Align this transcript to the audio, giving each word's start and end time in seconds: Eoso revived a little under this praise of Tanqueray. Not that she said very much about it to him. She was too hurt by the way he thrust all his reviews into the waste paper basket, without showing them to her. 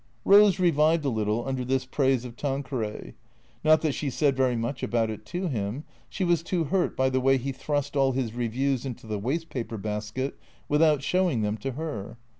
Eoso 0.25 0.57
revived 0.57 1.05
a 1.05 1.09
little 1.09 1.47
under 1.47 1.63
this 1.63 1.85
praise 1.85 2.25
of 2.25 2.35
Tanqueray. 2.35 3.13
Not 3.63 3.81
that 3.81 3.91
she 3.91 4.09
said 4.09 4.35
very 4.35 4.55
much 4.55 4.81
about 4.81 5.11
it 5.11 5.27
to 5.27 5.47
him. 5.47 5.83
She 6.09 6.23
was 6.23 6.41
too 6.41 6.63
hurt 6.63 6.97
by 6.97 7.11
the 7.11 7.21
way 7.21 7.37
he 7.37 7.51
thrust 7.51 7.95
all 7.95 8.11
his 8.13 8.33
reviews 8.33 8.83
into 8.83 9.05
the 9.05 9.19
waste 9.19 9.49
paper 9.49 9.77
basket, 9.77 10.39
without 10.67 11.03
showing 11.03 11.41
them 11.43 11.55
to 11.57 11.73
her. 11.73 12.17